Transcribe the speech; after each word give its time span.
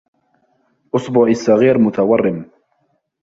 اصبعي 0.95 1.31
الصغير 1.31 1.77
متورم 1.77 2.45